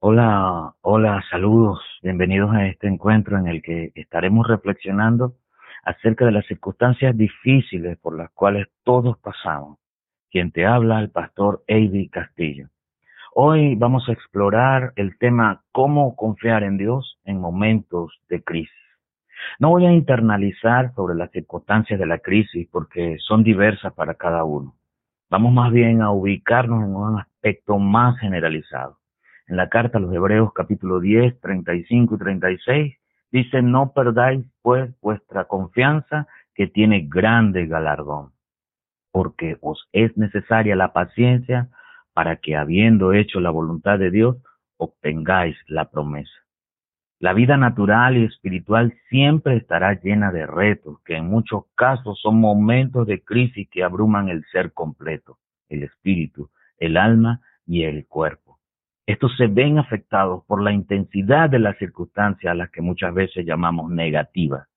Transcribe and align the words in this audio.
Hola, 0.00 0.76
hola, 0.82 1.24
saludos, 1.28 1.80
bienvenidos 2.04 2.54
a 2.54 2.68
este 2.68 2.86
encuentro 2.86 3.36
en 3.36 3.48
el 3.48 3.60
que 3.60 3.90
estaremos 3.96 4.46
reflexionando 4.46 5.34
acerca 5.82 6.24
de 6.24 6.30
las 6.30 6.46
circunstancias 6.46 7.16
difíciles 7.16 7.98
por 7.98 8.16
las 8.16 8.30
cuales 8.30 8.68
todos 8.84 9.18
pasamos. 9.18 9.80
Quien 10.30 10.52
te 10.52 10.66
habla, 10.66 11.00
el 11.00 11.10
pastor 11.10 11.64
Avi 11.68 12.08
Castillo. 12.10 12.68
Hoy 13.34 13.74
vamos 13.74 14.08
a 14.08 14.12
explorar 14.12 14.92
el 14.94 15.18
tema 15.18 15.64
cómo 15.72 16.14
confiar 16.14 16.62
en 16.62 16.78
Dios 16.78 17.18
en 17.24 17.40
momentos 17.40 18.20
de 18.28 18.44
crisis. 18.44 18.70
No 19.58 19.70
voy 19.70 19.86
a 19.86 19.92
internalizar 19.92 20.94
sobre 20.94 21.16
las 21.16 21.32
circunstancias 21.32 21.98
de 21.98 22.06
la 22.06 22.20
crisis 22.20 22.68
porque 22.70 23.16
son 23.18 23.42
diversas 23.42 23.92
para 23.94 24.14
cada 24.14 24.44
uno. 24.44 24.76
Vamos 25.28 25.52
más 25.52 25.72
bien 25.72 26.02
a 26.02 26.12
ubicarnos 26.12 26.84
en 26.84 26.94
un 26.94 27.18
aspecto 27.18 27.80
más 27.80 28.16
generalizado 28.20 28.98
en 29.48 29.56
la 29.56 29.68
carta 29.68 29.98
a 29.98 30.00
los 30.00 30.14
Hebreos 30.14 30.52
capítulo 30.52 31.00
10, 31.00 31.40
35 31.40 32.14
y 32.14 32.18
36, 32.18 32.94
dice, 33.32 33.62
no 33.62 33.92
perdáis 33.92 34.44
pues 34.62 34.90
vuestra 35.00 35.46
confianza 35.46 36.28
que 36.54 36.66
tiene 36.66 37.06
grande 37.08 37.66
galardón, 37.66 38.32
porque 39.10 39.56
os 39.60 39.88
es 39.92 40.16
necesaria 40.16 40.76
la 40.76 40.92
paciencia 40.92 41.68
para 42.12 42.36
que 42.36 42.56
habiendo 42.56 43.12
hecho 43.12 43.40
la 43.40 43.50
voluntad 43.50 43.98
de 43.98 44.10
Dios, 44.10 44.36
obtengáis 44.76 45.56
la 45.66 45.90
promesa. 45.90 46.32
La 47.20 47.32
vida 47.32 47.56
natural 47.56 48.16
y 48.16 48.24
espiritual 48.24 48.94
siempre 49.08 49.56
estará 49.56 49.94
llena 49.94 50.30
de 50.30 50.46
retos, 50.46 51.00
que 51.04 51.16
en 51.16 51.26
muchos 51.26 51.64
casos 51.74 52.20
son 52.20 52.38
momentos 52.38 53.06
de 53.06 53.24
crisis 53.24 53.68
que 53.70 53.82
abruman 53.82 54.28
el 54.28 54.44
ser 54.52 54.72
completo, 54.72 55.38
el 55.68 55.82
espíritu, 55.82 56.50
el 56.78 56.96
alma 56.96 57.40
y 57.66 57.82
el 57.82 58.06
cuerpo. 58.06 58.47
Estos 59.08 59.34
se 59.38 59.46
ven 59.46 59.78
afectados 59.78 60.44
por 60.44 60.62
la 60.62 60.70
intensidad 60.70 61.48
de 61.48 61.58
las 61.58 61.78
circunstancias 61.78 62.50
a 62.50 62.54
las 62.54 62.70
que 62.70 62.82
muchas 62.82 63.14
veces 63.14 63.46
llamamos 63.46 63.90
negativas, 63.90 64.68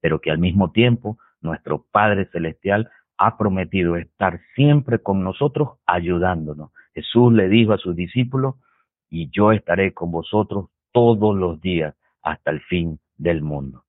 pero 0.00 0.22
que 0.22 0.30
al 0.30 0.38
mismo 0.38 0.72
tiempo 0.72 1.18
nuestro 1.42 1.84
Padre 1.92 2.24
Celestial 2.32 2.90
ha 3.18 3.36
prometido 3.36 3.96
estar 3.96 4.40
siempre 4.54 5.00
con 5.00 5.22
nosotros 5.22 5.80
ayudándonos. 5.84 6.70
Jesús 6.94 7.30
le 7.34 7.50
dijo 7.50 7.74
a 7.74 7.78
sus 7.78 7.94
discípulos, 7.94 8.54
y 9.10 9.28
yo 9.28 9.52
estaré 9.52 9.92
con 9.92 10.10
vosotros 10.10 10.70
todos 10.90 11.36
los 11.36 11.60
días 11.60 11.94
hasta 12.22 12.52
el 12.52 12.62
fin 12.62 12.98
del 13.18 13.42
mundo. 13.42 13.84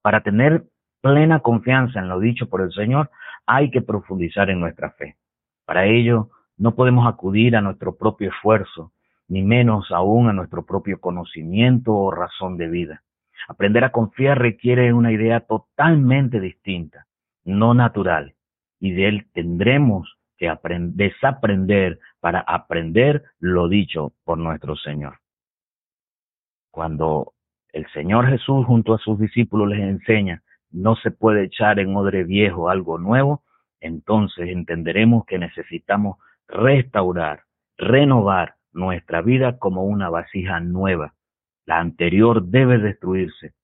Para 0.00 0.20
tener 0.20 0.62
plena 1.00 1.40
confianza 1.40 1.98
en 1.98 2.08
lo 2.08 2.20
dicho 2.20 2.48
por 2.48 2.60
el 2.60 2.70
Señor, 2.70 3.10
hay 3.46 3.72
que 3.72 3.82
profundizar 3.82 4.48
en 4.48 4.60
nuestra 4.60 4.92
fe. 4.92 5.16
Para 5.64 5.86
ello, 5.86 6.30
no 6.60 6.74
podemos 6.74 7.08
acudir 7.08 7.56
a 7.56 7.62
nuestro 7.62 7.96
propio 7.96 8.28
esfuerzo, 8.28 8.92
ni 9.28 9.40
menos 9.42 9.90
aún 9.90 10.28
a 10.28 10.34
nuestro 10.34 10.66
propio 10.66 11.00
conocimiento 11.00 11.94
o 11.94 12.10
razón 12.10 12.58
de 12.58 12.68
vida. 12.68 13.02
Aprender 13.48 13.82
a 13.82 13.92
confiar 13.92 14.38
requiere 14.38 14.92
una 14.92 15.10
idea 15.10 15.40
totalmente 15.40 16.38
distinta, 16.38 17.06
no 17.44 17.72
natural, 17.72 18.34
y 18.78 18.92
de 18.92 19.08
él 19.08 19.26
tendremos 19.32 20.18
que 20.36 20.52
desaprender 20.92 21.98
para 22.20 22.40
aprender 22.40 23.24
lo 23.38 23.66
dicho 23.68 24.12
por 24.24 24.36
nuestro 24.36 24.76
Señor. 24.76 25.14
Cuando 26.70 27.32
el 27.72 27.90
Señor 27.92 28.28
Jesús 28.28 28.66
junto 28.66 28.92
a 28.92 28.98
sus 28.98 29.18
discípulos 29.18 29.66
les 29.68 29.80
enseña, 29.80 30.42
no 30.70 30.94
se 30.96 31.10
puede 31.10 31.44
echar 31.44 31.78
en 31.78 31.96
odre 31.96 32.24
viejo 32.24 32.68
algo 32.68 32.98
nuevo, 32.98 33.44
entonces 33.80 34.50
entenderemos 34.50 35.24
que 35.24 35.38
necesitamos 35.38 36.18
restaurar, 36.50 37.44
renovar 37.76 38.56
nuestra 38.72 39.22
vida 39.22 39.58
como 39.58 39.84
una 39.84 40.10
vasija 40.10 40.60
nueva. 40.60 41.14
La 41.66 41.78
anterior 41.78 42.44
debe 42.44 42.78
destruirse 42.78 43.54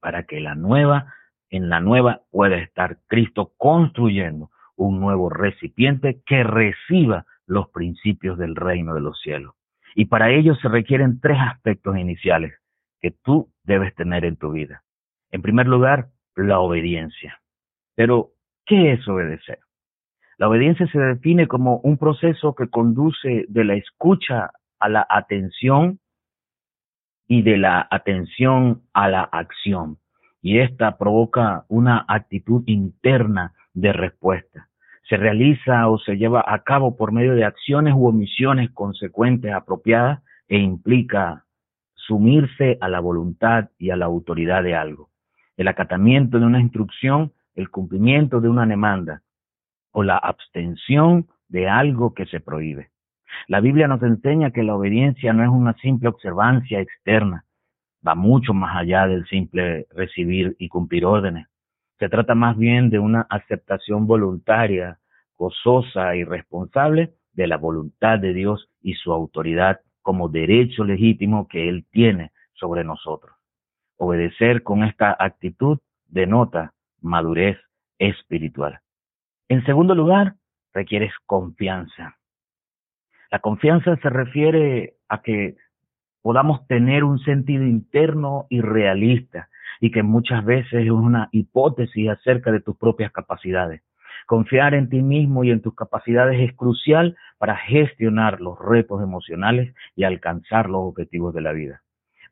para 0.00 0.24
que 0.24 0.40
la 0.40 0.54
nueva, 0.54 1.14
en 1.50 1.68
la 1.68 1.80
nueva 1.80 2.22
pueda 2.30 2.56
estar 2.56 2.98
Cristo 3.06 3.52
construyendo 3.56 4.50
un 4.76 5.00
nuevo 5.00 5.30
recipiente 5.30 6.20
que 6.26 6.42
reciba 6.42 7.26
los 7.46 7.68
principios 7.68 8.38
del 8.38 8.56
reino 8.56 8.94
de 8.94 9.00
los 9.00 9.20
cielos. 9.20 9.54
Y 9.94 10.06
para 10.06 10.30
ello 10.30 10.54
se 10.56 10.68
requieren 10.68 11.20
tres 11.20 11.38
aspectos 11.40 11.96
iniciales 11.96 12.54
que 13.00 13.12
tú 13.12 13.52
debes 13.62 13.94
tener 13.94 14.24
en 14.24 14.36
tu 14.36 14.50
vida. 14.50 14.82
En 15.30 15.42
primer 15.42 15.66
lugar, 15.66 16.08
la 16.36 16.58
obediencia. 16.58 17.40
Pero, 17.94 18.30
¿qué 18.66 18.92
es 18.92 19.06
obedecer? 19.06 19.60
La 20.36 20.48
obediencia 20.48 20.86
se 20.88 20.98
define 20.98 21.46
como 21.46 21.78
un 21.78 21.96
proceso 21.96 22.54
que 22.54 22.68
conduce 22.68 23.44
de 23.48 23.64
la 23.64 23.74
escucha 23.74 24.50
a 24.80 24.88
la 24.88 25.06
atención 25.08 26.00
y 27.28 27.42
de 27.42 27.56
la 27.56 27.86
atención 27.90 28.82
a 28.92 29.08
la 29.08 29.22
acción. 29.22 29.98
Y 30.42 30.58
esta 30.58 30.98
provoca 30.98 31.64
una 31.68 32.04
actitud 32.08 32.64
interna 32.66 33.52
de 33.72 33.92
respuesta. 33.92 34.68
Se 35.08 35.16
realiza 35.16 35.88
o 35.88 35.98
se 35.98 36.16
lleva 36.16 36.44
a 36.46 36.62
cabo 36.62 36.96
por 36.96 37.12
medio 37.12 37.34
de 37.34 37.44
acciones 37.44 37.94
u 37.94 38.06
omisiones 38.06 38.70
consecuentes 38.72 39.52
apropiadas 39.52 40.22
e 40.48 40.58
implica 40.58 41.44
sumirse 41.94 42.76
a 42.80 42.88
la 42.88 43.00
voluntad 43.00 43.70
y 43.78 43.90
a 43.90 43.96
la 43.96 44.06
autoridad 44.06 44.62
de 44.62 44.74
algo. 44.74 45.10
El 45.56 45.68
acatamiento 45.68 46.38
de 46.38 46.46
una 46.46 46.60
instrucción, 46.60 47.32
el 47.54 47.70
cumplimiento 47.70 48.40
de 48.40 48.48
una 48.48 48.66
demanda, 48.66 49.22
o 49.94 50.02
la 50.02 50.18
abstención 50.18 51.28
de 51.48 51.68
algo 51.68 52.14
que 52.14 52.26
se 52.26 52.40
prohíbe. 52.40 52.90
La 53.46 53.60
Biblia 53.60 53.88
nos 53.88 54.02
enseña 54.02 54.50
que 54.50 54.64
la 54.64 54.74
obediencia 54.74 55.32
no 55.32 55.44
es 55.44 55.48
una 55.48 55.74
simple 55.74 56.08
observancia 56.08 56.80
externa, 56.80 57.44
va 58.06 58.14
mucho 58.16 58.52
más 58.52 58.76
allá 58.76 59.06
del 59.06 59.24
simple 59.26 59.86
recibir 59.90 60.56
y 60.58 60.68
cumplir 60.68 61.06
órdenes. 61.06 61.46
Se 62.00 62.08
trata 62.08 62.34
más 62.34 62.58
bien 62.58 62.90
de 62.90 62.98
una 62.98 63.26
aceptación 63.30 64.06
voluntaria, 64.06 64.98
gozosa 65.38 66.16
y 66.16 66.24
responsable 66.24 67.14
de 67.32 67.46
la 67.46 67.56
voluntad 67.56 68.18
de 68.18 68.34
Dios 68.34 68.68
y 68.82 68.94
su 68.94 69.12
autoridad 69.12 69.80
como 70.02 70.28
derecho 70.28 70.84
legítimo 70.84 71.46
que 71.46 71.68
Él 71.68 71.86
tiene 71.92 72.32
sobre 72.54 72.82
nosotros. 72.82 73.36
Obedecer 73.96 74.64
con 74.64 74.82
esta 74.82 75.16
actitud 75.18 75.78
denota 76.08 76.74
madurez 77.00 77.58
espiritual. 77.98 78.80
En 79.48 79.64
segundo 79.66 79.94
lugar, 79.94 80.36
requieres 80.72 81.12
confianza. 81.26 82.16
La 83.30 83.40
confianza 83.40 83.96
se 83.96 84.08
refiere 84.08 84.94
a 85.08 85.20
que 85.20 85.56
podamos 86.22 86.66
tener 86.66 87.04
un 87.04 87.18
sentido 87.18 87.64
interno 87.64 88.46
y 88.48 88.62
realista 88.62 89.50
y 89.80 89.90
que 89.90 90.02
muchas 90.02 90.44
veces 90.44 90.84
es 90.84 90.90
una 90.90 91.28
hipótesis 91.32 92.08
acerca 92.08 92.52
de 92.52 92.60
tus 92.60 92.76
propias 92.76 93.12
capacidades. 93.12 93.82
Confiar 94.26 94.72
en 94.72 94.88
ti 94.88 95.02
mismo 95.02 95.44
y 95.44 95.50
en 95.50 95.60
tus 95.60 95.74
capacidades 95.74 96.40
es 96.40 96.56
crucial 96.56 97.16
para 97.36 97.56
gestionar 97.56 98.40
los 98.40 98.58
retos 98.58 99.02
emocionales 99.02 99.74
y 99.94 100.04
alcanzar 100.04 100.70
los 100.70 100.80
objetivos 100.84 101.34
de 101.34 101.42
la 101.42 101.52
vida. 101.52 101.82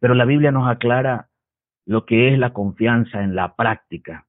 Pero 0.00 0.14
la 0.14 0.24
Biblia 0.24 0.50
nos 0.50 0.66
aclara 0.66 1.28
lo 1.84 2.06
que 2.06 2.32
es 2.32 2.38
la 2.38 2.54
confianza 2.54 3.22
en 3.22 3.34
la 3.34 3.54
práctica 3.54 4.24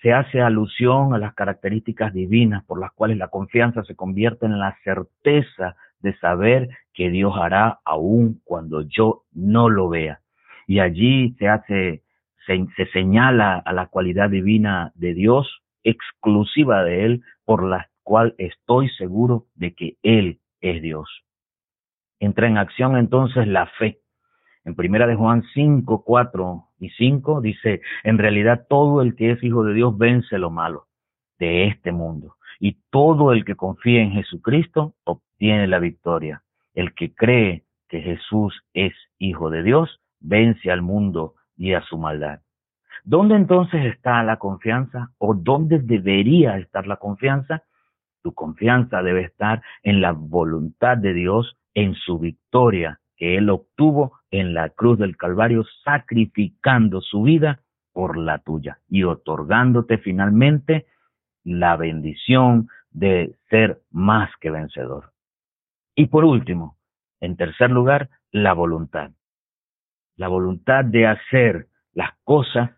se 0.00 0.12
hace 0.12 0.40
alusión 0.40 1.14
a 1.14 1.18
las 1.18 1.34
características 1.34 2.12
divinas 2.12 2.64
por 2.64 2.80
las 2.80 2.92
cuales 2.92 3.16
la 3.16 3.28
confianza 3.28 3.82
se 3.84 3.96
convierte 3.96 4.46
en 4.46 4.58
la 4.58 4.76
certeza 4.84 5.76
de 6.00 6.16
saber 6.18 6.68
que 6.94 7.10
Dios 7.10 7.34
hará 7.36 7.80
aún 7.84 8.40
cuando 8.44 8.82
yo 8.82 9.24
no 9.32 9.68
lo 9.68 9.88
vea. 9.88 10.20
Y 10.66 10.80
allí 10.80 11.34
se 11.38 11.48
hace, 11.48 12.02
se, 12.46 12.66
se 12.76 12.86
señala 12.92 13.56
a 13.58 13.72
la 13.72 13.86
cualidad 13.86 14.30
divina 14.30 14.92
de 14.94 15.14
Dios, 15.14 15.62
exclusiva 15.82 16.84
de 16.84 17.04
Él, 17.04 17.22
por 17.44 17.64
la 17.64 17.88
cual 18.04 18.34
estoy 18.38 18.88
seguro 18.90 19.46
de 19.54 19.74
que 19.74 19.96
Él 20.02 20.38
es 20.60 20.80
Dios. 20.80 21.08
Entra 22.20 22.46
en 22.46 22.58
acción 22.58 22.96
entonces 22.96 23.48
la 23.48 23.66
fe, 23.66 23.98
en 24.68 24.74
primera 24.74 25.06
de 25.06 25.14
Juan 25.14 25.44
5, 25.54 26.04
4 26.04 26.64
y 26.80 26.90
5 26.90 27.40
dice, 27.40 27.80
en 28.04 28.18
realidad 28.18 28.66
todo 28.68 29.00
el 29.00 29.16
que 29.16 29.30
es 29.30 29.42
hijo 29.42 29.64
de 29.64 29.72
Dios 29.72 29.96
vence 29.96 30.38
lo 30.38 30.50
malo 30.50 30.88
de 31.38 31.68
este 31.68 31.90
mundo. 31.90 32.36
Y 32.60 32.76
todo 32.90 33.32
el 33.32 33.46
que 33.46 33.54
confía 33.54 34.02
en 34.02 34.12
Jesucristo 34.12 34.94
obtiene 35.04 35.66
la 35.68 35.78
victoria. 35.78 36.42
El 36.74 36.92
que 36.92 37.14
cree 37.14 37.64
que 37.88 38.02
Jesús 38.02 38.62
es 38.74 38.92
hijo 39.18 39.48
de 39.48 39.62
Dios 39.62 40.02
vence 40.20 40.70
al 40.70 40.82
mundo 40.82 41.34
y 41.56 41.72
a 41.72 41.80
su 41.80 41.96
maldad. 41.96 42.40
¿Dónde 43.04 43.36
entonces 43.36 43.86
está 43.86 44.22
la 44.22 44.36
confianza 44.36 45.12
o 45.16 45.32
dónde 45.32 45.78
debería 45.78 46.58
estar 46.58 46.86
la 46.86 46.96
confianza? 46.96 47.62
Tu 48.22 48.34
confianza 48.34 49.02
debe 49.02 49.22
estar 49.22 49.62
en 49.82 50.02
la 50.02 50.12
voluntad 50.12 50.98
de 50.98 51.14
Dios, 51.14 51.56
en 51.72 51.94
su 51.94 52.18
victoria 52.18 53.00
que 53.16 53.36
Él 53.36 53.48
obtuvo 53.50 54.17
en 54.30 54.54
la 54.54 54.70
cruz 54.70 54.98
del 54.98 55.16
Calvario, 55.16 55.64
sacrificando 55.84 57.00
su 57.00 57.22
vida 57.22 57.60
por 57.92 58.16
la 58.16 58.38
tuya 58.38 58.78
y 58.88 59.04
otorgándote 59.04 59.98
finalmente 59.98 60.86
la 61.44 61.76
bendición 61.76 62.68
de 62.90 63.34
ser 63.50 63.80
más 63.90 64.30
que 64.40 64.50
vencedor. 64.50 65.12
Y 65.94 66.06
por 66.06 66.24
último, 66.24 66.76
En 67.20 67.36
tercer 67.36 67.72
lugar, 67.72 68.10
la 68.30 68.52
voluntad. 68.52 69.10
La 70.14 70.28
voluntad 70.28 70.84
de 70.84 71.08
hacer 71.08 71.66
las 71.92 72.12
cosas 72.22 72.70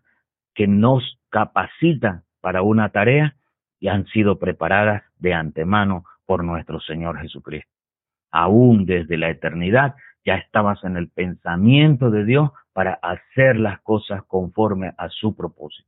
que 0.55 0.65
nos 0.65 1.19
capacitan 1.29 2.23
para 2.41 2.63
una 2.63 2.89
tarea 2.89 3.35
y 3.79 3.89
han 3.89 4.07
sido 4.07 4.39
preparadas 4.39 5.03
de 5.19 5.35
antemano 5.35 6.05
por 6.25 6.43
nuestro 6.43 6.79
Señor 6.79 7.19
Jesucristo. 7.19 7.71
Aún 8.31 8.87
desde 8.87 9.17
la 9.17 9.29
eternidad 9.29 9.93
ya 10.25 10.35
estabas 10.35 10.83
en 10.83 10.97
el 10.97 11.09
pensamiento 11.09 12.11
de 12.11 12.25
Dios 12.25 12.51
para 12.73 12.93
hacer 13.01 13.57
las 13.57 13.79
cosas 13.81 14.23
conforme 14.27 14.93
a 14.97 15.09
su 15.09 15.35
propósito. 15.35 15.87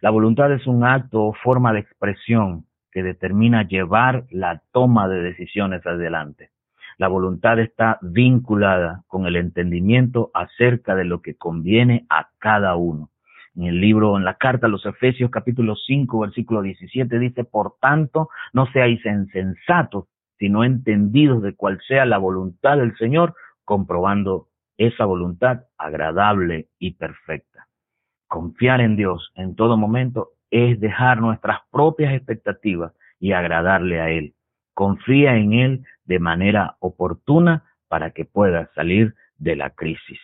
La 0.00 0.10
voluntad 0.10 0.52
es 0.52 0.66
un 0.66 0.84
acto 0.84 1.22
o 1.24 1.32
forma 1.32 1.72
de 1.72 1.80
expresión 1.80 2.66
que 2.90 3.02
determina 3.02 3.66
llevar 3.66 4.24
la 4.30 4.62
toma 4.72 5.08
de 5.08 5.22
decisiones 5.22 5.84
adelante. 5.86 6.50
La 6.98 7.08
voluntad 7.08 7.58
está 7.58 7.98
vinculada 8.02 9.02
con 9.08 9.26
el 9.26 9.36
entendimiento 9.36 10.30
acerca 10.34 10.94
de 10.94 11.04
lo 11.04 11.22
que 11.22 11.36
conviene 11.36 12.06
a 12.10 12.28
cada 12.38 12.76
uno. 12.76 13.10
En 13.56 13.64
el 13.64 13.80
libro, 13.80 14.16
en 14.16 14.24
la 14.24 14.34
carta 14.34 14.66
a 14.66 14.70
los 14.70 14.86
Efesios 14.86 15.30
capítulo 15.30 15.74
5, 15.74 16.20
versículo 16.20 16.62
17 16.62 17.18
dice, 17.18 17.44
por 17.44 17.74
tanto, 17.80 18.28
no 18.52 18.66
seáis 18.72 19.04
insensatos, 19.04 20.06
sino 20.38 20.64
entendidos 20.64 21.42
de 21.42 21.54
cuál 21.54 21.80
sea 21.86 22.04
la 22.04 22.18
voluntad 22.18 22.78
del 22.78 22.96
Señor, 22.96 23.34
comprobando 23.64 24.48
esa 24.76 25.04
voluntad 25.04 25.64
agradable 25.78 26.68
y 26.78 26.94
perfecta. 26.94 27.68
Confiar 28.26 28.80
en 28.80 28.96
Dios 28.96 29.30
en 29.34 29.54
todo 29.54 29.76
momento 29.76 30.30
es 30.50 30.80
dejar 30.80 31.20
nuestras 31.20 31.60
propias 31.70 32.14
expectativas 32.14 32.92
y 33.18 33.32
agradarle 33.32 34.00
a 34.00 34.10
Él. 34.10 34.34
Confía 34.74 35.36
en 35.36 35.52
Él 35.52 35.86
de 36.04 36.18
manera 36.18 36.76
oportuna 36.80 37.64
para 37.88 38.10
que 38.10 38.24
puedas 38.24 38.68
salir 38.74 39.14
de 39.36 39.56
la 39.56 39.70
crisis. 39.70 40.20